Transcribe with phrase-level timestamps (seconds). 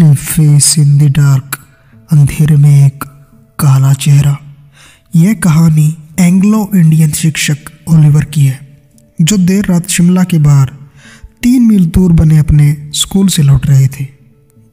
[0.00, 1.58] Face in the dark
[2.12, 3.04] अंधेरे में एक
[3.58, 4.38] काला चेहरा।
[5.16, 7.56] यह कहानी एंग्लो इंडियन शिक्षक
[7.88, 8.80] ओलिवर की है,
[9.20, 10.72] जो देर रात शिमला के बाहर
[11.42, 14.06] तीन मील दूर बने अपने स्कूल से लौट रहे थे,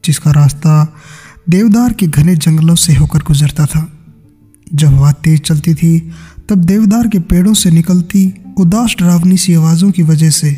[0.04, 0.96] जिसका रास्ता
[1.50, 3.92] देवदार के घने जंगलों से होकर गुजरता था।
[4.74, 6.12] जब हवा तेज चलती थी,
[6.48, 10.52] तब देवदार के पेड़ों से निकलती उदास डरावनी सी आवाज़ों की वजह से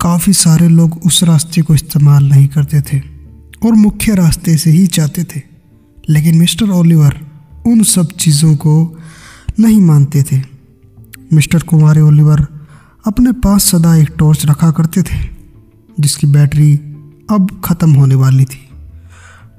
[0.00, 3.17] काफ़ी सारे लोग उस रास्ते को इस्तेमाल नहीं करते थे।
[3.64, 5.42] और मुख्य रास्ते से ही जाते थे।
[6.08, 7.20] लेकिन मिस्टर ओलिवर
[7.66, 8.98] उन सब चीज़ों को
[9.60, 10.42] नहीं मानते थे।
[11.32, 12.46] मिस्टर कुमारी ओलिवर
[13.06, 15.28] अपने पास सदा एक टॉर्च रखा करते थे,
[16.00, 16.74] जिसकी बैटरी
[17.30, 18.68] अब ख़त्म होने वाली थी।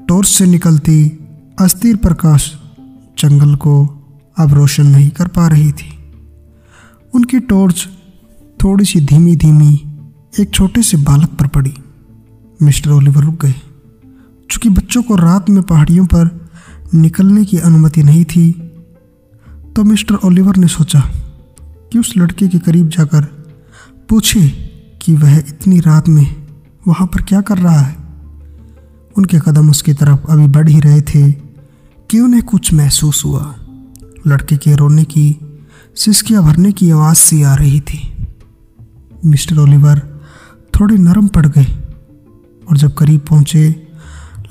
[0.07, 1.19] टॉर्च से निकलती
[1.59, 2.53] अस्थिर प्रकाश
[3.19, 3.85] जंगल को
[4.37, 5.99] अब रोशन नहीं कर पा रही थी।
[7.13, 7.89] उनकी टॉर्च
[8.63, 9.97] थोड़ी सी धीमी धीमी
[10.39, 11.73] एक छोटे से बालक पर पड़ी।
[12.61, 13.53] मिस्टर ओलिवर रुक गए।
[14.51, 16.49] चूँकि बच्चों को रात में पहाड़ियों पर
[16.93, 18.51] निकलने की अनुमति नहीं थी
[19.75, 20.99] तो मिस्टर ओलिवर ने सोचा
[21.91, 23.23] कि उस लड़के के करीब जाकर
[24.09, 24.49] पूछे
[25.01, 26.47] कि वह इतनी रात में
[26.87, 27.97] वहाँ पर क्या कर रहा है।
[29.17, 31.31] उनके कदम उसकी तरफ़ अभी बढ़ ही रहे थे
[32.09, 33.55] कि उन्हें कुछ महसूस हुआ।
[34.27, 35.35] लड़के के रोने की,
[35.95, 38.27] सिसकियाँ भरने की आवाज़ सी आ रही थी।
[39.25, 40.21] मिस्टर ओलिवर
[40.79, 41.65] थोड़े नरम पड़ गए
[42.69, 43.88] और जब करीब पहुँचे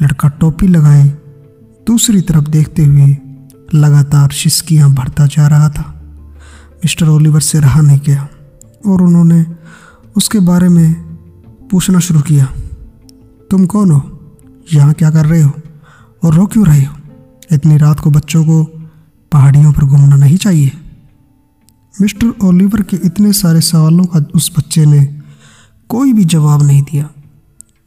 [0.02, 1.08] लड़का टोपी लगाए,
[1.86, 3.16] दूसरी तरफ़ देखते हुए
[3.74, 6.02] लगातार शिस्कियाँ भरता जा रहा था।
[6.74, 8.28] मिस्टर ओलिवर से रहा नहीं गया
[8.86, 9.46] और उन्होंने
[10.16, 10.94] उसके बारे में
[11.70, 12.46] पूछना शुरू किया।
[13.50, 14.34] तुम कौन हो?
[14.74, 15.52] यहाँ क्या कर रहे हो?
[16.24, 16.94] और रो क्यों रहे हो?
[17.52, 18.64] इतनी रात को बच्चों को
[19.32, 20.72] पहाड़ियों पर घूमना नहीं चाहिए।
[22.00, 25.20] मिस्टर ओलिवर के इतने सारे सवालों का उस बच्चे ने
[25.88, 27.10] कोई भी जवाब नहीं दिया,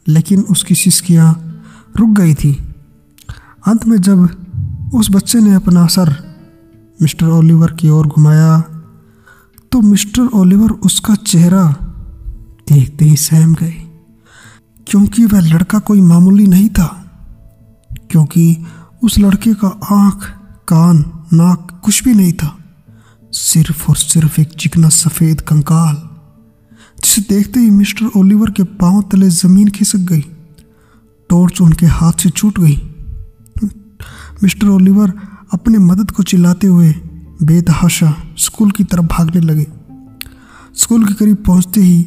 [0.08, 1.51] लेकिन उसकी सिस्कियाँ
[1.96, 2.52] रुक गई थी।
[3.68, 4.28] अंत में जब
[4.94, 6.10] उस बच्चे ने अपना सर
[7.00, 8.60] मिस्टर ओलिवर की ओर घुमाया
[9.72, 11.64] तो मिस्टर ओलिवर उसका चेहरा
[12.68, 13.74] देखते ही सहम गए,
[14.88, 16.88] क्योंकि वह लड़का कोई मामूली नहीं था,
[18.12, 18.66] क्योंकि
[19.04, 20.26] उस लड़के का आँख,
[20.68, 20.98] कान,
[21.34, 22.56] नाक कुछ भी नहीं था,
[23.34, 25.96] सिर्फ़ और सिर्फ़ एक चिकना सफ़ेद कंकाल,
[26.98, 30.26] जिसे देखते ही मिस्टर ओलिवर के पाँव तले ज़मीन खिसक गई।
[31.32, 32.76] टॉर्च उनके हाथ से छूट गई।
[34.44, 35.14] मिस्टर ओलिवर
[35.54, 36.94] अपने मदद को चिल्लाते हुए
[37.44, 39.68] बेतहाशा स्कूल की तरफ़ भागने लगे।
[40.76, 42.00] स्कूल के करीब पहुँचते ही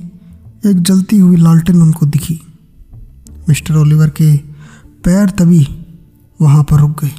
[0.67, 2.41] एक जलती हुई लालटेन उनको दिखी।
[3.49, 4.37] मिस्टर ओलिवर के
[5.05, 5.67] पैर तभी
[6.41, 7.11] वहाँ पर रुक गए।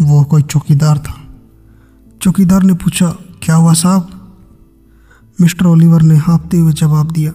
[0.00, 1.14] वो कोई चौकीदार था।
[2.22, 3.08] चौकीदार ने पूछा,
[3.42, 4.08] क्या हुआ साहब?
[5.40, 7.32] मिस्टर ओलिवर ने हाँपते हुए जवाब दिया,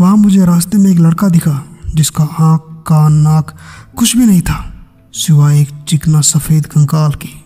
[0.00, 1.62] वहाँ मुझे रास्ते में एक लड़का दिखा,
[1.94, 3.56] जिसका आँख कान नाक
[3.96, 7.44] कुछ भी नहीं था, सिवाय एक चिकना सफ़ेद कंकाल की।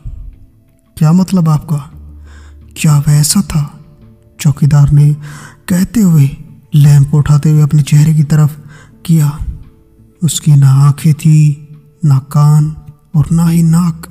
[0.97, 1.77] क्या मतलब आपका?
[2.77, 3.81] क्या वैसा था?
[4.41, 5.15] चौकीदार ने
[5.69, 6.31] कहते हुए
[6.75, 8.59] लैंप उठाते हुए अपने चेहरे की तरफ़
[9.07, 9.39] किया।
[10.23, 11.69] उसकी ना आँखें थी,
[12.05, 12.77] ना कान
[13.15, 14.07] और ना ही नाक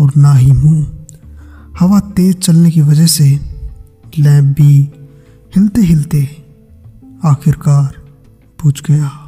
[0.00, 0.86] और ना ही मुँह।
[1.80, 3.40] हवा तेज चलने की वजह से
[4.18, 4.90] लैंप भी
[5.56, 6.46] हिलते हिलते
[7.24, 8.02] आखिरकार
[8.62, 9.21] बुझ गया।